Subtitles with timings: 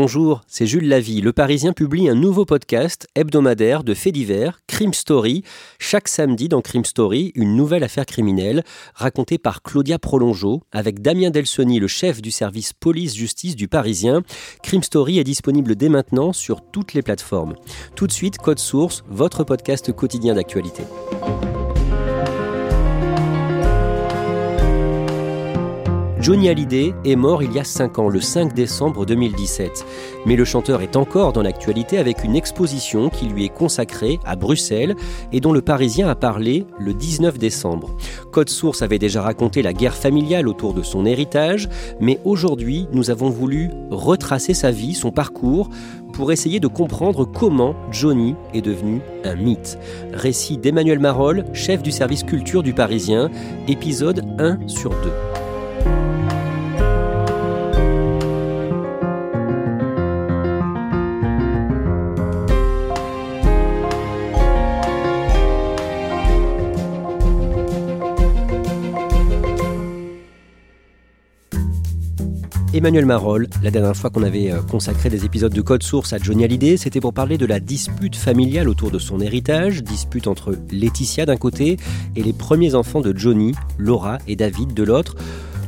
[0.00, 1.20] Bonjour, c'est Jules Lavie.
[1.20, 5.42] Le Parisien publie un nouveau podcast hebdomadaire de faits divers, Crime Story.
[5.80, 8.62] Chaque samedi dans Crime Story, une nouvelle affaire criminelle
[8.94, 14.22] racontée par Claudia Prolongeau avec Damien Delsoni, le chef du service police-justice du Parisien.
[14.62, 17.56] Crime Story est disponible dès maintenant sur toutes les plateformes.
[17.96, 20.84] Tout de suite, Code Source, votre podcast quotidien d'actualité.
[26.28, 29.86] Johnny Hallyday est mort il y a 5 ans, le 5 décembre 2017.
[30.26, 34.36] Mais le chanteur est encore dans l'actualité avec une exposition qui lui est consacrée à
[34.36, 34.94] Bruxelles
[35.32, 37.96] et dont le Parisien a parlé le 19 décembre.
[38.30, 41.66] Code Source avait déjà raconté la guerre familiale autour de son héritage,
[41.98, 45.70] mais aujourd'hui nous avons voulu retracer sa vie, son parcours,
[46.12, 49.78] pour essayer de comprendre comment Johnny est devenu un mythe.
[50.12, 53.30] Récit d'Emmanuel Marolles, chef du service culture du Parisien,
[53.66, 54.96] épisode 1 sur 2.
[72.78, 76.18] Emmanuel Marolles, la dernière fois qu'on avait euh, consacré des épisodes de Code Source à
[76.18, 80.54] Johnny Hallyday, c'était pour parler de la dispute familiale autour de son héritage, dispute entre
[80.70, 81.76] Laetitia d'un côté
[82.14, 85.16] et les premiers enfants de Johnny, Laura et David de l'autre.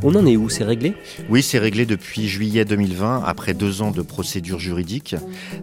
[0.02, 0.94] On en est où C'est réglé?
[1.28, 5.14] Oui, c'est réglé depuis juillet 2020, après deux ans de procédure juridique.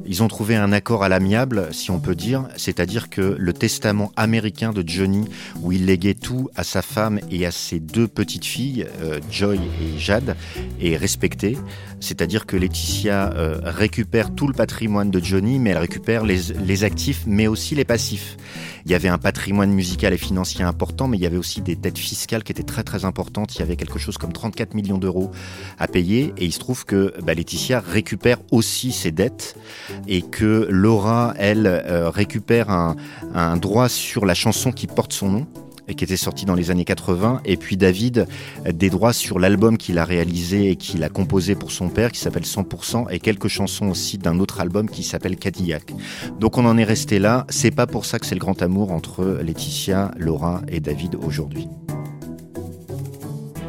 [0.05, 4.11] Ils ont trouvé un accord à l'amiable, si on peut dire, c'est-à-dire que le testament
[4.15, 5.27] américain de Johnny,
[5.63, 9.57] où il léguait tout à sa femme et à ses deux petites filles, euh, Joy
[9.57, 10.35] et Jade,
[10.79, 11.57] est respecté.
[11.99, 17.23] C'est-à-dire que Laetitia euh, récupère tout le patrimoine de Johnny, mais elle récupère les, actifs,
[17.25, 18.37] mais aussi les passifs.
[18.85, 21.75] Il y avait un patrimoine musical et financier important, mais il y avait aussi des
[21.75, 23.55] dettes fiscales qui étaient très très importantes.
[23.55, 25.31] Il y avait quelque chose comme 34 millions d'euros
[25.79, 29.57] à payer, et il se trouve que bah, Laetitia récupère aussi ses dettes,
[30.07, 32.95] et que Laura, elle, euh, récupère un,
[33.57, 35.47] droit sur la chanson qui porte son nom
[35.95, 38.27] qui était sorti dans les années 80, et puis David
[38.71, 42.19] des droits sur l'album qu'il a réalisé et qu'il a composé pour son père, qui
[42.19, 45.93] s'appelle 100%, et quelques chansons aussi d'un autre album qui s'appelle Cadillac.
[46.39, 47.45] Donc on en est resté là.
[47.49, 51.67] C'est pas pour ça que c'est le grand amour entre Laetitia, Laura et David aujourd'hui.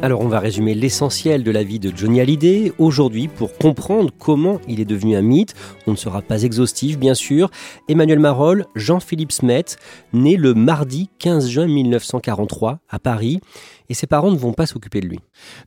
[0.01, 4.61] Alors on va résumer l'essentiel de la vie de Johnny Hallyday aujourd'hui pour comprendre comment
[4.65, 5.55] il est devenu un mythe.
[5.87, 7.51] On ne sera pas exhaustif bien sûr.
[7.89, 9.65] Emmanuel Marolles, Jean-Philippe Smet,
[10.13, 13.41] né le mardi 15 juin 1943 à Paris
[13.89, 15.19] et ses parents ne vont pas s'occuper de lui.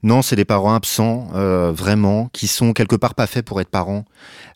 [0.04, 3.68] Non, c'est des parents absents, euh, vraiment, qui sont quelque part pas faits pour être
[3.68, 4.04] parents.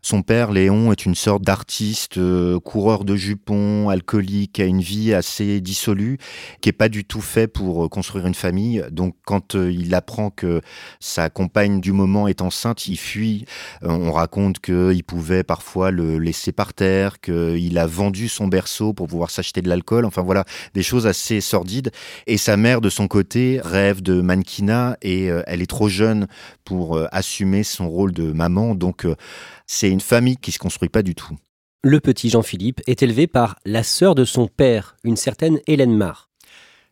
[0.03, 5.13] Son père, Léon, est une sorte d'artiste, euh, coureur de jupons, alcoolique, a une vie
[5.13, 6.19] assez dissolue,
[6.61, 8.85] qui est pas du tout fait pour euh, construire une famille.
[8.93, 10.61] Donc, quand il apprend que
[11.01, 13.47] sa compagne du moment est enceinte, il fuit.
[13.83, 19.09] On raconte qu'il pouvait parfois le laisser par terre, qu'il a vendu son berceau pour
[19.09, 20.05] pouvoir s'acheter de l'alcool.
[20.05, 20.45] Enfin voilà,
[20.75, 21.91] des choses assez sordides.
[22.29, 26.27] Et sa mère, de son côté, rêve de mannequinat et euh, elle est trop jeune
[26.65, 28.75] pour euh, assumer son rôle de maman.
[28.75, 29.17] Donc euh,
[29.67, 31.37] c'est une famille qui se construit pas du tout.
[31.83, 36.31] Le petit Jean-Philippe est élevé par la sœur de son père, une certaine Hélène Marr.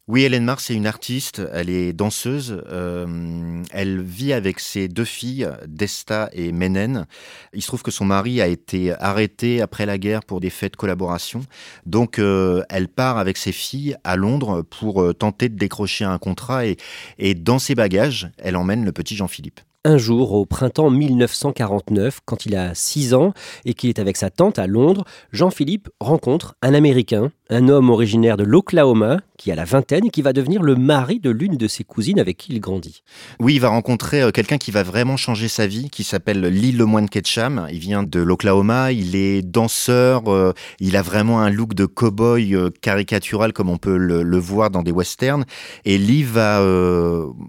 [0.07, 5.07] Oui, Hélène Mars est une artiste, elle est danseuse, euh, elle vit avec ses deux
[5.07, 7.07] filles, Desta et Menen.
[7.55, 10.73] Il se trouve que son mari a été arrêté après la guerre pour des faits
[10.73, 11.41] de collaboration.
[11.87, 16.19] Donc euh, elle part avec ses filles à Londres pour euh, tenter de décrocher un
[16.19, 16.77] contrat et,
[17.17, 19.61] et dans ses bagages, elle emmène le petit Jean-Philippe.
[19.87, 23.35] Un jour, au printemps 1949, quand il a 6 ans
[23.67, 28.39] et qu'il est avec sa tante à Londres, Jean-Philippe rencontre un Américain, un homme originaire
[28.39, 31.67] de l'Oklahoma qui a la vingtaine et qui va devenir le mari de l'une de
[31.67, 33.03] ses cousines avec qui il grandit.
[33.41, 36.73] Oui, il va rencontrer euh, quelqu'un qui va vraiment changer sa vie, qui s'appelle Lee
[36.73, 37.67] Lemoine Ketcham.
[37.73, 42.55] Il vient de l'Oklahoma, il est danseur, euh, il a vraiment un look de cow-boy
[42.55, 45.45] euh, caricatural comme on peut le, voir dans des westerns.
[45.85, 46.63] Et Lee va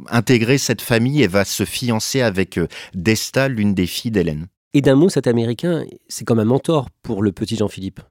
[0.10, 2.60] intégrer cette famille et va se fiancer avec
[2.94, 4.48] Desta, l'une des filles d'Hélène.
[4.76, 8.02] Et d'un mot, cet Américain, c'est comme un mentor pour le petit Jean-Philippe.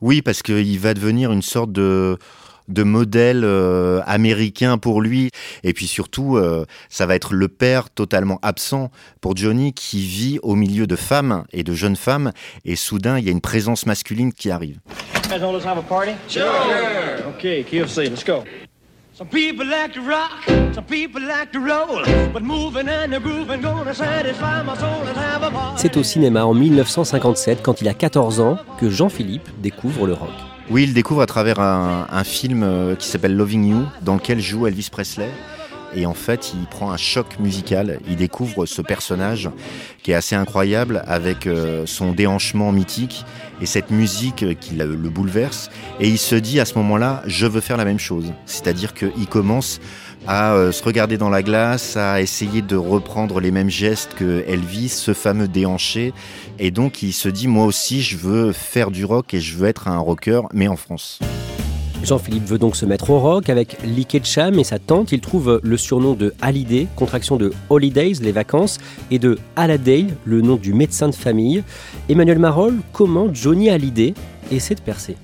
[0.00, 2.16] Oui, parce qu'il va devenir une sorte de
[2.72, 5.30] de modèle euh, américain pour lui.
[5.62, 8.90] Et puis surtout, euh, ça va être le père totalement absent
[9.20, 12.32] pour Johnny qui vit au milieu de femmes et de jeunes femmes.
[12.64, 14.78] Et soudain, il y a une présence masculine qui arrive.
[25.76, 30.30] C'est au cinéma en 1957, quand il a 14 ans, que Jean-Philippe découvre le rock.
[30.72, 34.66] Oui, il découvre à travers un, film euh, qui s'appelle Loving You, dans lequel joue
[34.66, 35.28] Elvis Presley.
[35.94, 38.00] Et en fait, il prend un choc musical.
[38.08, 39.50] Il découvre ce personnage
[40.02, 43.26] qui est assez incroyable avec euh, son déhanchement mythique
[43.60, 45.68] et cette musique qui le bouleverse.
[46.00, 48.32] Et il se dit à ce moment-là, je veux faire la même chose.
[48.46, 49.78] C'est-à-dire qu'il commence
[50.26, 54.44] à euh, se regarder dans la glace, à essayer de reprendre les mêmes gestes que
[54.46, 56.12] Elvis, ce fameux déhanché.
[56.58, 59.68] Et donc il se dit, moi aussi, je veux faire du rock et je veux
[59.68, 61.18] être un rocker, mais en France.
[62.02, 65.12] Jean-Philippe veut donc se mettre au rock avec Lee Ketcham et sa tante.
[65.12, 68.78] Il trouve le surnom de Hallyday, contraction de Holidays, les vacances,
[69.10, 71.62] et de Halliday, le nom du médecin de famille.
[72.08, 74.14] Emmanuel Marol, comment Johnny Hallyday
[74.50, 75.16] essaie de percer?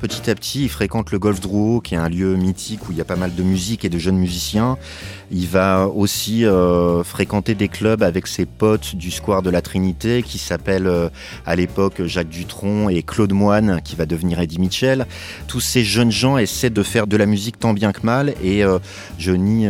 [0.00, 2.96] Petit à petit, il fréquente le Golf Drouot, qui est un lieu mythique où il
[2.96, 4.78] y a pas mal de musique et de jeunes musiciens.
[5.30, 10.22] Il va aussi euh, fréquenter des clubs avec ses potes du Square de la Trinité,
[10.22, 11.10] qui s'appellent euh,
[11.44, 15.06] à l'époque Jacques Dutronc et Claude Moine, qui va devenir Eddie Mitchell.
[15.46, 18.64] Tous ces jeunes gens essaient de faire de la musique tant bien que mal, et
[18.64, 18.78] euh,
[19.18, 19.66] Johnny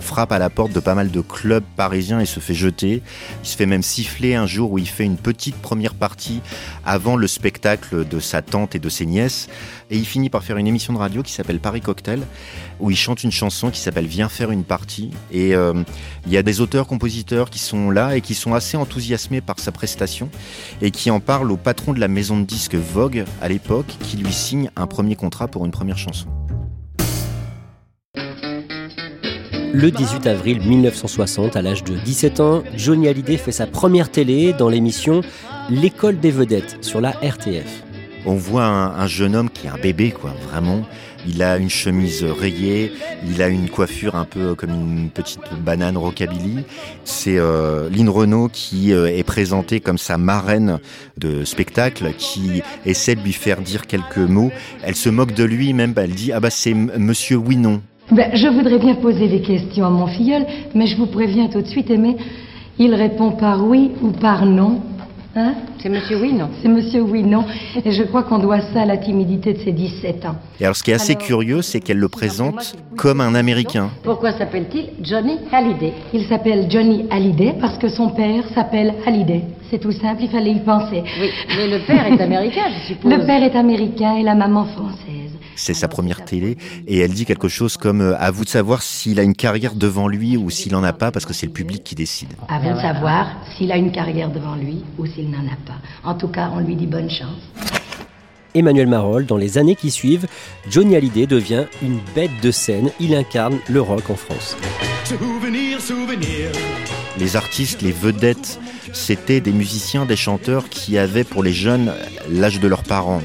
[0.00, 3.02] frappe à la porte de pas mal de clubs parisiens et se fait jeter.
[3.44, 6.40] Il se fait même siffler un jour où il fait une petite première partie
[6.84, 9.48] avant le spectacle de sa tante et de ses nièces.
[9.90, 12.20] Et il finit par faire une émission de radio qui s'appelle Paris Cocktail,
[12.80, 15.10] où il chante une chanson qui s'appelle Viens faire une partie.
[15.32, 15.74] Et euh,
[16.26, 19.72] il y a des auteurs-compositeurs qui sont là et qui sont assez enthousiasmés par sa
[19.72, 20.28] prestation
[20.82, 24.16] et qui en parlent au patron de la maison de disques Vogue à l'époque, qui
[24.16, 26.26] lui signe un premier contrat pour une première chanson.
[29.78, 34.54] Le 18 avril 1960, à l'âge de 17 ans, Johnny Hallyday fait sa première télé
[34.54, 35.20] dans l'émission
[35.68, 37.82] L'école des vedettes sur la RTF
[38.26, 40.82] on voit un, jeune homme qui est un bébé, quoi, vraiment.
[41.28, 42.92] Il a une chemise rayée,
[43.26, 46.64] il a une coiffure un peu comme une petite banane rockabilly.
[47.04, 50.78] C'est euh, Lynn Renault qui euh, est présentée comme sa marraine
[51.16, 54.52] de spectacle, qui essaie de lui faire dire quelques mots.
[54.82, 57.80] Elle se moque de lui, même, elle dit ah bah c'est Monsieur Winon.
[58.12, 61.60] Ben, je voudrais bien poser des questions à mon filleul, mais je vous préviens tout
[61.60, 62.16] de suite, Aimé,
[62.78, 64.80] il répond par oui ou par non.
[65.38, 67.44] Hein c'est Monsieur Oui, non C'est Monsieur Oui, non.
[67.84, 70.36] Et je crois qu'on doit ça à la timidité de ses 17 ans.
[70.58, 73.90] Et alors, ce qui est assez curieux, c'est qu'elle le présente comme un Américain.
[74.02, 79.42] Pourquoi s'appelle-t-il Johnny Hallyday Il s'appelle Johnny Hallyday parce que son père s'appelle Hallyday.
[79.70, 81.02] C'est tout simple, il fallait y penser.
[81.20, 83.12] Oui, mais le père est américain, je suppose.
[83.12, 86.56] Le père est américain et la maman française c'est sa première télé,
[86.86, 89.74] et elle dit quelque chose comme euh, à vous de savoir s'il a une carrière
[89.74, 92.28] devant lui ou s'il n'en a pas, parce que c'est le public qui décide.
[92.48, 95.78] À vous de savoir s'il a une carrière devant lui ou s'il n'en a pas.
[96.04, 97.40] En tout cas, on lui dit bonne chance.
[98.54, 100.26] Emmanuel Marol, dans les années qui suivent,
[100.70, 102.90] Johnny Hallyday devient une bête de scène.
[102.98, 104.56] Il incarne le rock en France.
[107.18, 108.58] Les artistes, les vedettes,
[108.96, 111.92] c'était des musiciens, des chanteurs qui avaient pour les jeunes
[112.30, 113.22] l'âge de leurs parents.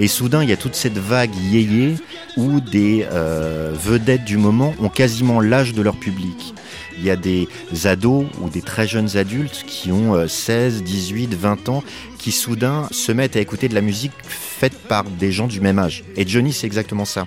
[0.00, 1.94] Et soudain, il y a toute cette vague yéyé
[2.36, 6.54] où des euh, vedettes du moment ont quasiment l'âge de leur public.
[6.98, 7.48] Il y a des
[7.84, 11.82] ados ou des très jeunes adultes qui ont 16, 18, 20 ans
[12.18, 15.78] qui soudain se mettent à écouter de la musique faite par des gens du même
[15.78, 16.04] âge.
[16.16, 17.26] Et Johnny, c'est exactement ça.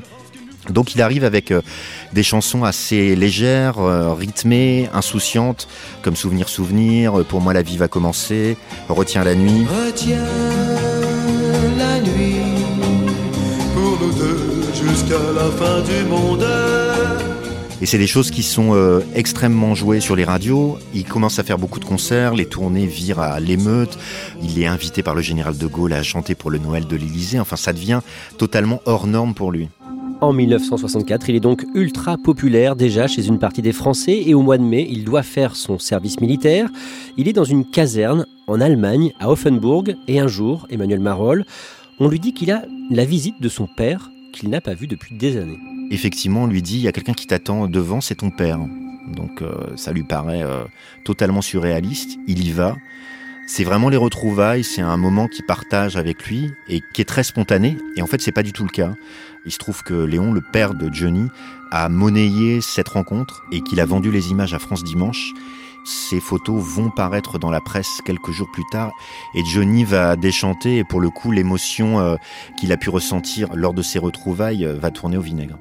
[0.70, 1.62] Donc il arrive avec euh,
[2.14, 5.68] des chansons assez légères, euh, rythmées, insouciantes,
[6.02, 8.58] comme Souvenir, Souvenir, Pour moi la vie va commencer,
[8.90, 9.66] Retiens la nuit.
[9.66, 10.26] Retiens
[11.78, 12.36] la nuit
[13.74, 16.46] pour nous deux jusqu'à la fin du monde.
[17.82, 20.80] Et c'est des choses qui sont euh, extrêmement jouées sur les radios.
[20.94, 23.98] Il commence à faire beaucoup de concerts, les tournées virent à l'émeute.
[24.42, 27.40] Il est invité par le général de Gaulle à chanter pour le Noël de l'Élysée.
[27.40, 28.00] Enfin, ça devient
[28.38, 29.70] totalement hors norme pour lui.
[30.22, 34.42] En 1964, il est donc ultra populaire déjà chez une partie des Français et au
[34.42, 36.70] mois de mai, il doit faire son service militaire.
[37.18, 41.46] Il est dans une caserne en Allemagne, à Offenburg, et un jour, Emmanuel Marolles,
[42.00, 45.16] on lui dit qu'il a la visite de son père qu'il n'a pas vu depuis
[45.16, 45.60] des années.
[45.92, 48.60] Effectivement, on lui dit, il y a quelqu'un qui t'attend devant, c'est ton père.
[49.14, 50.64] Donc euh, ça lui paraît euh,
[51.04, 52.18] totalement surréaliste.
[52.28, 52.76] Il y va.
[53.48, 57.24] C'est vraiment les retrouvailles, c'est un moment qu'il partage avec lui et qui est très
[57.24, 57.78] spontané.
[57.96, 58.96] Et en fait, c'est pas du tout le cas.
[59.46, 61.28] Il se trouve que Léon, le père de Johnny,
[61.72, 65.32] a monnayé cette rencontre et qu'il a vendu les images à France Dimanche.
[65.86, 68.92] Ces photos vont paraître dans la presse quelques jours plus tard
[69.36, 72.16] et Johnny va déchanter et pour le coup l'émotion euh,
[72.60, 75.60] qu'il a pu ressentir lors de ces retrouvailles va tourner au vinaigre.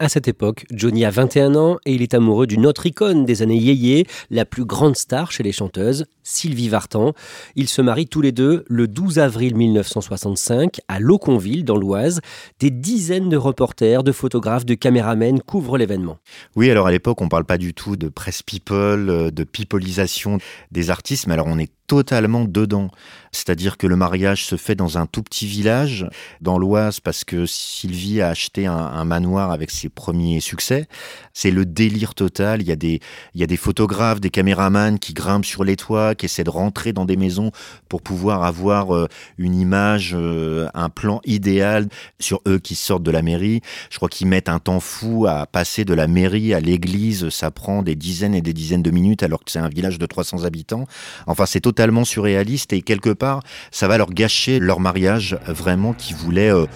[0.00, 3.42] À cette époque, Johnny a 21 ans et il est amoureux d'une autre icône des
[3.42, 7.14] années yéyé, la plus grande star chez les chanteuses, Sylvie Vartan.
[7.56, 12.20] Ils se marient tous les deux le 12 avril 1965 à Loconville, dans l'Oise.
[12.60, 16.18] Des dizaines de reporters, de photographes, de caméramens couvrent l'événement.
[16.54, 19.42] Oui, alors à l'époque, on ne parle pas du tout de presse people, euh, de
[19.42, 20.38] peopleisation
[20.70, 22.90] des artistes, mais alors on est totalement dedans.
[23.32, 26.06] C'est-à-dire que le mariage se fait dans un tout petit village,
[26.40, 30.86] dans l'Oise, parce que Sylvie a acheté un, manoir avec ses premiers succès.
[31.32, 32.62] C'est le délire total.
[32.62, 33.00] Il y, a des,
[33.34, 36.50] il y a des photographes, des caméramans qui grimpent sur les toits, qui essaient de
[36.50, 37.52] rentrer dans des maisons
[37.88, 43.10] pour pouvoir avoir euh, une image, euh, un plan idéal sur eux qui sortent de
[43.10, 43.60] la mairie.
[43.90, 47.28] Je crois qu'ils mettent un temps fou à passer de la mairie à l'église.
[47.30, 50.06] Ça prend des dizaines et des dizaines de minutes alors que c'est un village de
[50.06, 50.86] 300 habitants.
[51.26, 56.14] Enfin, c'est totalement surréaliste et quelque part, ça va leur gâcher leur mariage vraiment qui
[56.14, 56.52] voulait...
[56.52, 56.66] Euh,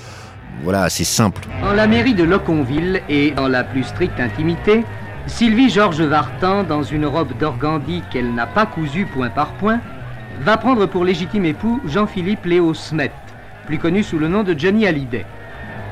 [0.62, 1.42] voilà, assez simple.
[1.62, 4.84] En la mairie de Loconville et dans la plus stricte intimité,
[5.26, 9.80] Sylvie Georges Vartan, dans une robe d'organdi qu'elle n'a pas cousue point par point,
[10.40, 13.12] va prendre pour légitime époux Jean-Philippe Léo Smet,
[13.66, 15.24] plus connu sous le nom de Johnny Hallyday.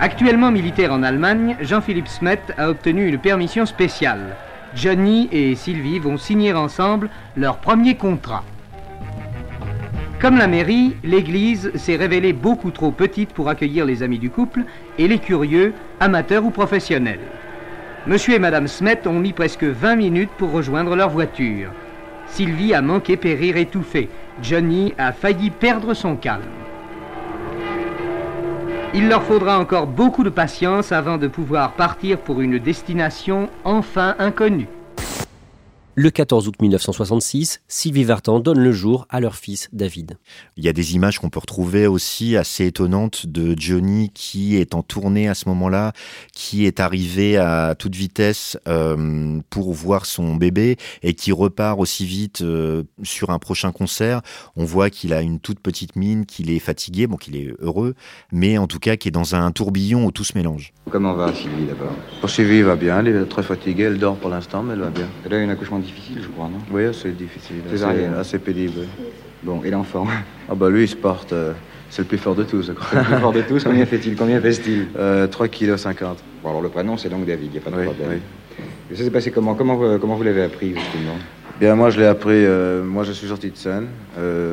[0.01, 4.37] Actuellement militaire en Allemagne, Jean-Philippe Smet a obtenu une permission spéciale.
[4.75, 8.45] Johnny et Sylvie vont signer ensemble leur premier contrat.
[10.21, 14.65] Comme la mairie, l'église s'est révélée beaucoup trop petite pour accueillir les amis du couple
[14.99, 17.21] et les curieux, amateurs ou professionnels.
[18.07, 21.71] Monsieur et Madame Smet ont mis presque 20 minutes pour rejoindre leur voiture.
[22.27, 24.11] Sylvie a manqué périr étouffée.
[24.43, 26.43] Johnny a failli perdre son calme.
[28.93, 34.17] Il leur faudra encore beaucoup de patience avant de pouvoir partir pour une destination enfin
[34.19, 34.69] inconnue.
[35.97, 40.19] Le 14 août 1966, Sylvie Vartan donne le jour à leur fils David.
[40.57, 44.77] Il y a des images qu'on peut retrouver aussi assez étonnantes de Johnny qui est
[44.77, 45.93] en tournée à ce moment-là,
[46.33, 52.07] qui est arrivé à toute vitesse euh, pour voir son bébé et qui repart aussi
[52.07, 54.23] vite euh, sur un prochain concert.
[54.55, 57.97] On voit qu'il a une toute petite mine, qu'il est fatigué, bon qu'il est heureux,
[58.31, 60.73] mais en tout cas qu'il est dans un tourbillon où tout se mélange.
[60.89, 61.93] Comment va Sylvie d'abord?
[62.31, 65.09] Sylvie va bien, elle est très fatiguée, elle dort pour l'instant, mais elle va bien.
[65.25, 66.59] Elle a eu un accouchement difficile, je crois, non?
[66.71, 68.87] Oui, c'est difficile, assez, assez, pénible.
[69.43, 70.07] Bon, et l'enfant
[70.49, 71.53] Ah bah lui, il se porte, euh,
[71.89, 73.01] c'est le plus fort de tous, je crois.
[73.01, 74.89] Le plus fort de tous, combien fait-il Combien pèse-t-il?
[74.99, 76.19] Euh, 3 kg 50.
[76.43, 78.09] Bon, alors le prénom, c'est donc David, il n'y a pas de oui, problème.
[78.11, 78.65] Oui.
[78.91, 79.55] Et ça s'est passé comment?
[79.55, 81.17] Comment vous, comment vous l'avez appris, justement?
[81.59, 83.89] Bien, moi, je l'ai appris, euh, moi, je suis sorti de scène.
[84.19, 84.53] Euh,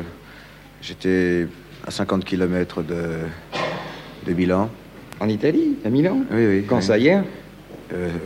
[0.80, 1.46] J'étais
[1.86, 2.94] à 50 km de,
[4.26, 4.70] de Milan.
[5.18, 6.20] En Italie À Milan?
[6.30, 6.64] Oui, oui.
[6.68, 6.82] Quand oui.
[6.82, 7.24] ça, hier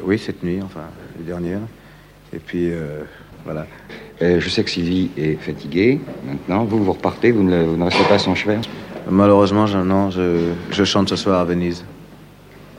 [0.04, 0.82] Oui, cette nuit, enfin,
[1.18, 1.60] les dernières.
[2.34, 3.02] Et puis, euh,
[3.44, 3.66] voilà.
[4.22, 6.64] Euh, je sais que Sylvie est fatiguée maintenant.
[6.64, 8.58] Vous, vous repartez, vous ne, vous ne restez pas à son chevet
[9.10, 11.84] Malheureusement, je, non, je, je, chante ce soir à Venise.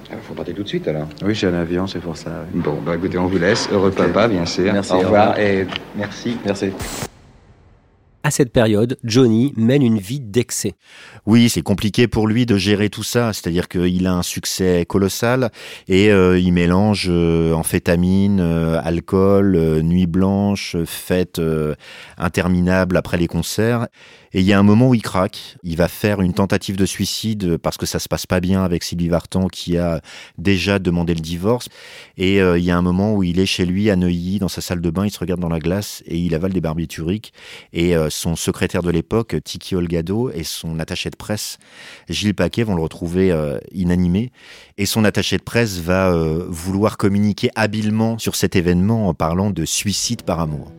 [0.10, 2.46] Il faut partir tout de suite alors Oui, j'ai un avion, c'est pour ça.
[2.54, 2.62] Oui.
[2.64, 3.68] Bon, bah écoutez, on vous laisse.
[3.72, 4.04] Heureux Okay.
[4.04, 4.72] papa, bien sûr.
[4.72, 5.40] Merci, Au au revoir revoir.
[5.40, 5.68] et
[5.98, 6.38] merci.
[6.46, 6.72] Merci.
[8.26, 10.76] À cette période, Johnny mène une vie d'excès.
[11.26, 15.52] Oui, c'est compliqué pour lui de gérer tout ça, c'est-à-dire qu'il a un succès colossal
[15.90, 21.42] et euh, il mélange euh, amphétamine, euh, alcool, euh, nuit blanche, fêtes
[22.18, 23.88] interminables après les concerts.
[24.34, 26.88] Et il y a un moment où il craque, il va faire une tentative de
[26.88, 30.02] suicide parce que ça se passe pas bien avec Sylvie Vartan qui a
[30.40, 31.70] déjà demandé le divorce.
[32.18, 34.48] Et euh, il y a un moment où il est chez lui à Neuilly, dans
[34.48, 37.32] sa salle de bain, il se regarde dans la glace et il avale des barbituriques.
[37.74, 41.60] Et euh, son secrétaire de l'époque, Tiki Olgado, et son attaché de presse,
[42.10, 44.32] Gilles Paquet, vont le retrouver euh, inanimé.
[44.80, 46.12] Et son attaché de presse va
[46.48, 50.72] vouloir communiquer habilement sur cet événement en parlant de suicide par amour.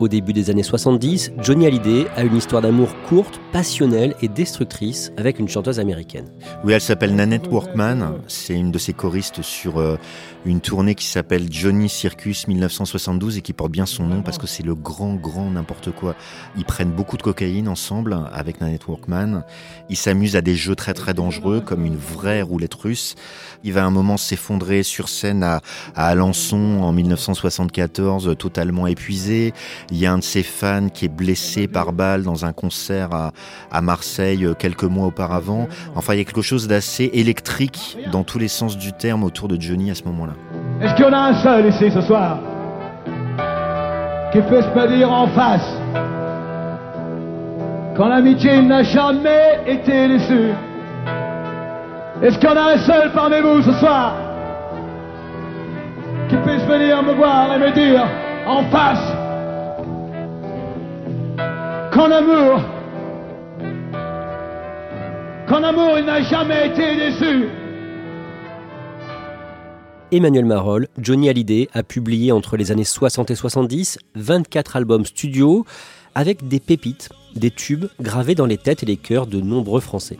[0.00, 5.12] Au début des années 70, Johnny Hallyday a une histoire d'amour courte, passionnelle et destructrice
[5.18, 6.24] avec une chanteuse américaine.
[6.64, 8.14] Oui, elle s'appelle Nanette Workman.
[8.26, 9.98] C'est une de ses choristes sur euh,
[10.46, 14.46] une tournée qui s'appelle Johnny Circus 1972 et qui porte bien son nom parce que
[14.46, 16.14] c'est le grand, grand n'importe quoi.
[16.56, 19.44] Ils prennent beaucoup de cocaïne ensemble avec Nanette Workman.
[19.90, 23.16] Ils s'amusent à des jeux très, très dangereux comme une vraie roulette russe.
[23.64, 25.60] Il va un moment s'effondrer sur scène à,
[25.94, 29.52] à Alençon en 1974, totalement épuisé.
[29.90, 33.10] Il y a un de ses fans qui est blessé par balle dans un concert
[33.70, 35.66] à, Marseille euh, quelques mois auparavant.
[35.96, 39.48] Enfin, il y a quelque chose d'assez électrique dans tous les sens du terme autour
[39.48, 40.34] de Johnny à ce moment-là.
[40.80, 42.38] Est-ce qu'il y en a un seul ici ce soir
[44.32, 45.66] qui puisse me dire en face
[47.96, 50.52] quand l'amitié n'a jamais été déçue
[52.22, 54.14] Est-ce qu'il y a un seul parmi vous ce soir
[56.28, 58.06] qui puisse venir me voir et me dire
[58.46, 59.19] en face
[62.00, 62.62] qu'en amour,
[65.46, 67.44] qu'en amour il n'a jamais été déçu.
[70.10, 75.66] Emmanuel Marolles, Johnny Hallyday a publié entre les années 60 et 70 24 albums studio
[76.14, 80.18] avec des pépites, des tubes gravés dans les têtes et les cœurs de nombreux Français.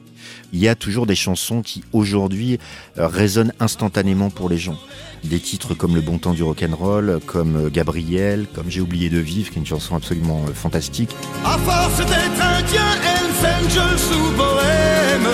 [0.53, 2.59] Il y a toujours des chansons qui aujourd'hui
[2.99, 4.79] euh, résonnent instantanément pour les gens.
[5.25, 9.19] Des titres comme Le bon temps du rock'n'roll, comme euh, Gabriel, comme J'ai oublié de
[9.19, 11.11] vivre, qui est une chanson absolument euh, fantastique.
[11.45, 15.29] À force d'être indien, Hells Angels sous bohème,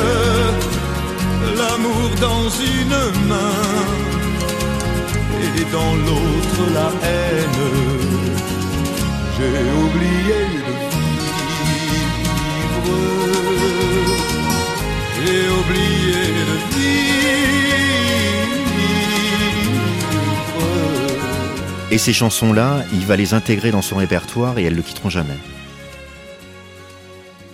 [1.56, 4.06] l'amour dans une main
[5.42, 8.15] et dans l'autre la haine.
[9.38, 11.20] J'ai oublié de vivre,
[15.14, 16.96] j'ai oublié de vivre.
[21.90, 25.36] Et ces chansons-là, il va les intégrer dans son répertoire et elles le quitteront jamais.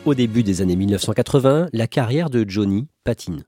[0.04, 3.42] Au début des années 1980, la carrière de Johnny patine.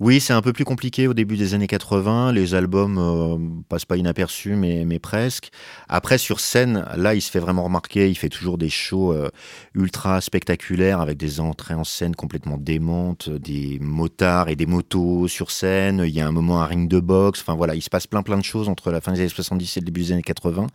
[0.00, 2.30] Oui, c'est un peu plus compliqué au début des années 80.
[2.30, 3.36] Les albums euh,
[3.68, 5.50] passent pas inaperçus, mais, presque.
[5.88, 8.08] Après, sur scène, là, il se fait vraiment remarquer.
[8.08, 9.28] Il fait toujours des shows euh,
[9.74, 15.50] ultra spectaculaires avec des entrées en scène complètement démentes, des motards et des motos sur
[15.50, 16.04] scène.
[16.06, 17.40] Il y a un moment un ring de boxe.
[17.40, 19.78] Enfin voilà, il se passe plein plein de choses entre la fin des années 70
[19.78, 20.68] et le début des années 80.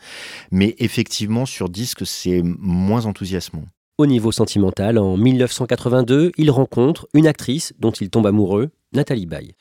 [0.52, 3.64] Mais effectivement, sur disque, c'est moins enthousiasmant.
[3.98, 9.56] Au niveau sentimental, en 1982, il rencontre une actrice dont il tombe amoureux, Nathalie Baye.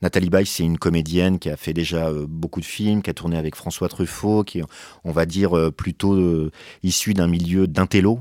[0.00, 3.14] Nathalie Baye, c'est une comédienne qui a fait déjà euh, beaucoup de films, qui a
[3.14, 4.64] tourné avec François Truffaut, qui est,
[5.04, 6.52] on va dire, euh, plutôt euh,
[6.84, 8.20] issu d'un milieu d'intello.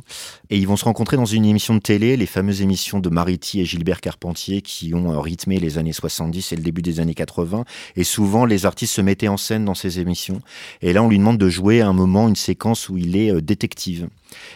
[0.50, 3.62] Et ils vont se rencontrer dans une émission de télé, les fameuses émissions de Mariti
[3.62, 7.64] et Gilbert Carpentier, qui ont rythmé les années 70 et le début des années 80.
[7.96, 10.42] Et souvent, les artistes se mettaient en scène dans ces émissions.
[10.82, 13.40] Et là, on lui demande de jouer à un moment une séquence où il est
[13.42, 14.08] détective.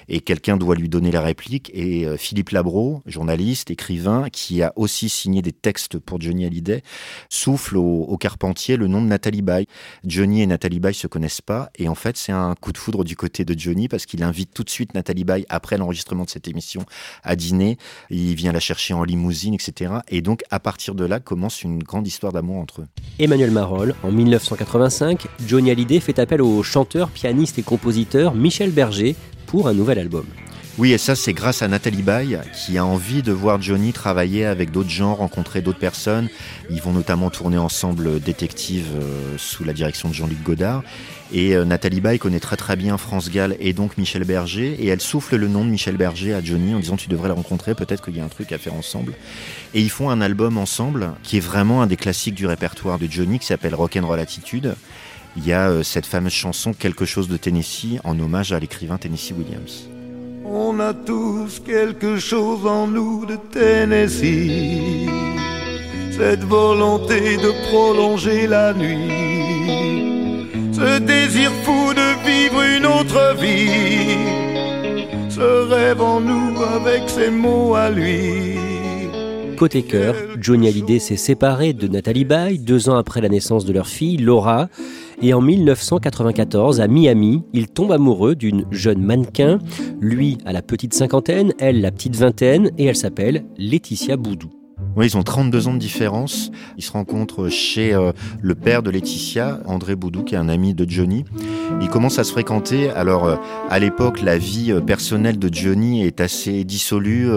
[0.07, 1.71] Et quelqu'un doit lui donner la réplique.
[1.73, 6.81] Et Philippe Labro, journaliste, écrivain, qui a aussi signé des textes pour Johnny Hallyday,
[7.29, 9.65] souffle au, Carpentier le nom de Nathalie Baye.
[10.03, 11.69] Johnny et Nathalie Baye se connaissent pas.
[11.77, 14.53] Et en fait, c'est un coup de foudre du côté de Johnny parce qu'il invite
[14.53, 16.85] tout de suite Nathalie Baye après l'enregistrement de cette émission
[17.23, 17.77] à dîner.
[18.09, 19.93] Il vient la chercher en limousine, etc.
[20.09, 22.87] Et donc, à partir de là, commence une grande histoire d'amour entre eux.
[23.19, 29.15] Emmanuel Marolles, en 1985, Johnny Hallyday fait appel au chanteur, pianiste et compositeur Michel Berger
[29.45, 30.25] pour un nouvel album.
[30.79, 34.45] Oui, et ça, c'est grâce à Nathalie Baye qui a envie de voir Johnny travailler
[34.45, 36.29] avec d'autres gens, rencontrer d'autres personnes.
[36.69, 40.83] Ils vont notamment tourner ensemble Détective euh, sous la direction de Jean-Luc Godard.
[41.33, 44.77] Et euh, Nathalie Baye connaît très très bien France Gall et donc Michel Berger.
[44.79, 47.33] Et elle souffle le nom de Michel Berger à Johnny en disant Tu devrais le
[47.33, 49.15] rencontrer, peut-être qu'il y a un truc à faire ensemble.
[49.73, 53.07] Et ils font un album ensemble qui est vraiment un des classiques du répertoire de
[53.09, 54.75] Johnny qui s'appelle Rock'n'Roll Attitude.
[55.41, 58.97] Il y a euh, cette fameuse chanson Quelque chose de Tennessee en hommage à l'écrivain
[58.97, 59.87] Tennessee Williams.
[60.43, 65.07] On a tous quelque chose en nous de Tennessee.
[66.11, 70.49] Cette volonté de prolonger la nuit.
[70.73, 74.17] Ce désir fou de vivre une autre vie.
[75.29, 78.68] Ce rêve en nous avec ses mots à lui.
[79.59, 83.73] Côté cœur, Johnny Hallyday s'est séparé de Nathalie Baye deux ans après la naissance de
[83.73, 84.69] leur fille, Laura.
[85.21, 89.59] Et en 1994, à Miami, il tombe amoureux d'une jeune mannequin,
[89.99, 94.58] lui à la petite cinquantaine, elle la petite vingtaine, et elle s'appelle Laetitia Boudou.
[95.05, 96.51] Ils ont 32 ans de différence.
[96.77, 100.73] Ils se rencontrent chez euh, le père de Laetitia, André Boudou, qui est un ami
[100.73, 101.25] de Johnny.
[101.81, 102.89] Ils commencent à se fréquenter.
[102.89, 103.35] Alors, euh,
[103.69, 107.29] à l'époque, la vie euh, personnelle de Johnny est assez dissolue.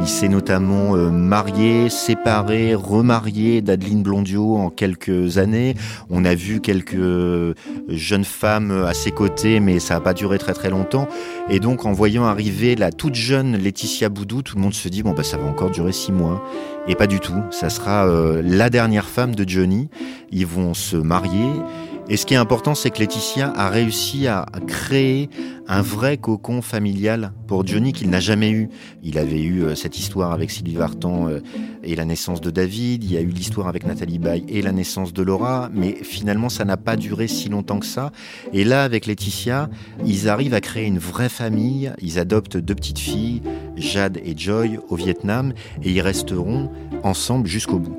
[0.00, 5.74] il s'est notamment marié, séparé, remarié d'Adeline Blondio en quelques années.
[6.10, 7.56] On a vu quelques
[7.88, 11.08] jeunes femmes à ses côtés, mais ça n'a pas duré très très longtemps.
[11.50, 15.02] Et donc, en voyant arriver la toute jeune Laetitia Boudou, tout le monde se dit,
[15.02, 16.42] bon, bah, ça va encore durer six mois.
[16.88, 17.42] Et pas du tout.
[17.50, 19.88] Ça sera euh, la dernière femme de Johnny.
[20.30, 21.50] Ils vont se marier.
[22.08, 25.30] Et ce qui est important, c'est que Laetitia a réussi à créer
[25.68, 28.68] un vrai cocon familial pour Johnny qu'il n'a jamais eu.
[29.02, 31.40] Il avait eu euh, cette histoire avec Sylvie Vartan euh,
[31.84, 34.72] et la naissance de David, il y a eu l'histoire avec Nathalie Baye et la
[34.72, 38.12] naissance de Laura, mais finalement ça n'a pas duré si longtemps que ça.
[38.52, 39.70] Et là, avec Laetitia,
[40.04, 43.42] ils arrivent à créer une vraie famille, ils adoptent deux petites filles,
[43.76, 46.70] Jade et Joy, au Vietnam, et ils resteront
[47.04, 47.96] ensemble jusqu'au bout.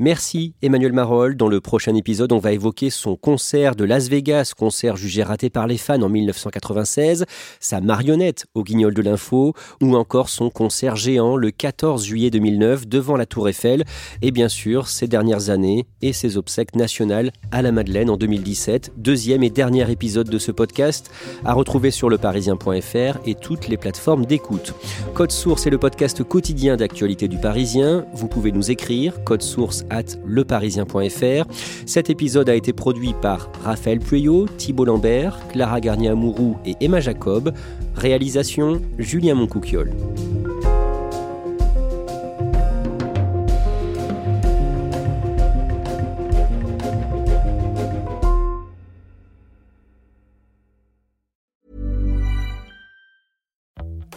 [0.00, 1.36] Merci Emmanuel Marol.
[1.36, 5.50] Dans le prochain épisode, on va évoquer son concert de Las Vegas, concert jugé raté
[5.50, 7.24] par les fans en 1996,
[7.58, 12.86] sa marionnette au guignol de l'info, ou encore son concert géant le 14 juillet 2009
[12.86, 13.84] devant la Tour Eiffel,
[14.22, 18.92] et bien sûr ses dernières années et ses obsèques nationales à la Madeleine en 2017.
[18.98, 21.10] Deuxième et dernier épisode de ce podcast
[21.44, 24.74] à retrouver sur leparisien.fr et toutes les plateformes d'écoute.
[25.14, 28.06] Code Source est le podcast quotidien d'actualité du Parisien.
[28.12, 31.50] Vous pouvez nous écrire, code source at leparisien.fr.
[31.86, 37.52] Cet épisode a été produit par Raphaël Pueyo, Thibault Lambert, Clara Garnier-Amouroux et Emma Jacob.
[37.94, 39.92] Réalisation Julien Moncouquiole.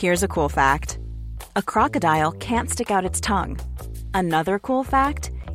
[0.01, 0.97] Here's a cool fact
[1.55, 3.59] a crocodile can't stick out its tongue.
[4.15, 5.29] Another cool fact